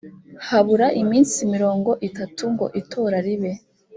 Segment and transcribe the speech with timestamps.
[0.47, 3.51] habura iminsi mirongo itatu ngo itora ribe